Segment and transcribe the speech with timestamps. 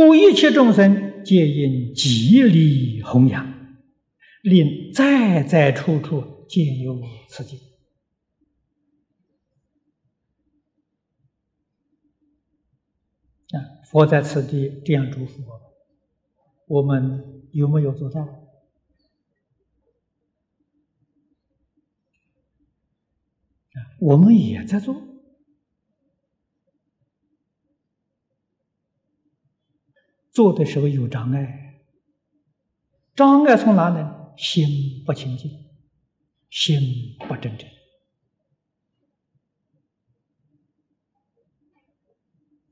[0.00, 3.76] 故一切众生皆应极力弘扬，
[4.42, 6.98] 令在在处处皆有
[7.28, 7.60] 此境。
[13.50, 15.44] 啊，佛在此地这样嘱咐
[16.66, 18.22] 我们，我们有没有做到？
[18.22, 18.26] 啊，
[24.00, 25.09] 我们也在做。
[30.40, 31.82] 做的时候有障碍，
[33.14, 34.32] 障碍从哪呢？
[34.38, 35.50] 心不清净，
[36.48, 37.68] 心不真诚。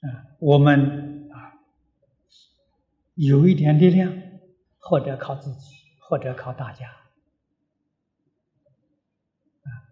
[0.00, 1.54] 啊，我们啊，
[3.14, 4.12] 有一点力量，
[4.78, 6.90] 或者靠自己，或者靠大家。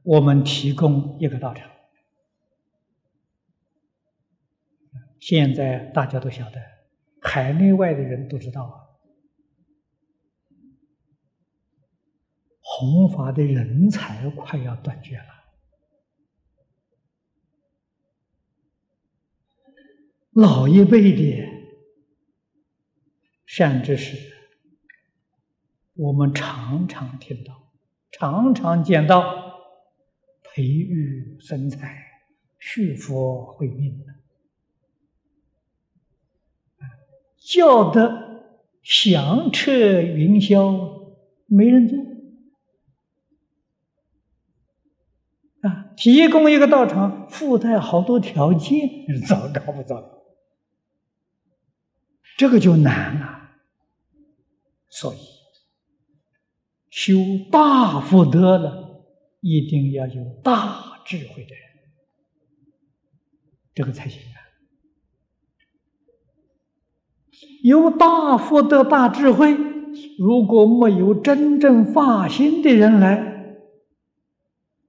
[0.03, 1.71] 我们提供一个道场。
[5.21, 6.70] 现在大家都晓得，
[7.33, 8.75] 海内外的人都知道啊，
[12.59, 15.27] 弘法的人才快要断绝了。
[20.33, 21.47] 老一辈的
[23.47, 24.17] 善知识，
[25.95, 27.73] 我们常常听到，
[28.11, 29.23] 常常见到，
[30.43, 32.05] 培育生财，
[32.59, 34.15] 续佛慧命的，
[37.41, 38.45] 叫得
[38.83, 41.17] 响彻云霄，
[41.47, 41.99] 没人做
[45.63, 45.93] 啊！
[45.97, 48.89] 提供一个道场，附带好多条件，
[49.27, 50.23] 糟糕不糟糕？
[52.37, 53.51] 这个就难了，
[54.89, 55.19] 所以
[56.89, 57.15] 修
[57.51, 59.05] 大福德了，
[59.41, 61.63] 一定要有大智慧的人，
[63.75, 64.41] 这个才行啊！
[67.63, 69.57] 有大福德、大智慧，
[70.19, 73.57] 如果没有真正发心的人来，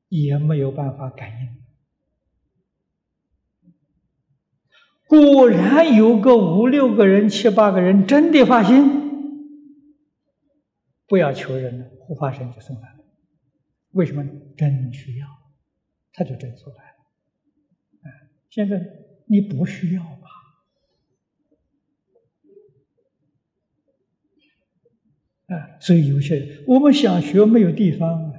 [0.09, 1.61] 也没有办法感应。
[5.07, 8.89] 果然有个五六个人、七八个人真的发心，
[11.05, 13.03] 不要求人了，护法神就送来了。
[13.91, 14.23] 为什么？
[14.55, 15.27] 真需要，
[16.13, 16.95] 他就真出来了。
[18.03, 18.11] 哎，
[18.49, 18.81] 现在
[19.27, 20.29] 你不需要吧？
[25.51, 28.31] 啊，所以有些人我们想学没有地方，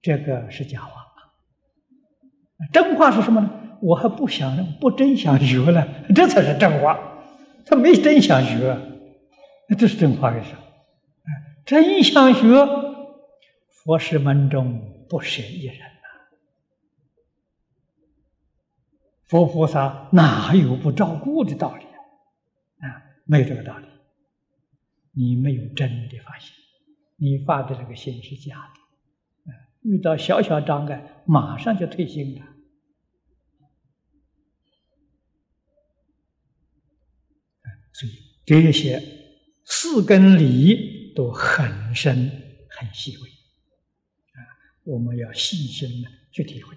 [0.00, 1.04] 这个是假话。
[2.72, 3.78] 真话是什么呢？
[3.80, 6.98] 我还不想不真想学了，这才是真话。
[7.64, 8.76] 他没真想学，
[9.68, 10.54] 那这是真话的事。
[11.64, 12.42] 真想学，
[13.70, 16.08] 佛师门中不舍一人呐。
[19.26, 22.88] 佛菩萨哪有不照顾的道理啊？
[22.88, 23.86] 啊，没有这个道理。
[25.18, 26.54] 你没有真的发心，
[27.16, 29.52] 你发的这个心是假的。
[29.82, 32.46] 遇到小小障碍，马上就退心了。
[37.92, 38.12] 所以
[38.46, 39.02] 这些
[39.64, 42.30] 四根理都很深
[42.70, 44.38] 很细微啊，
[44.84, 46.76] 我们要细心的去体会。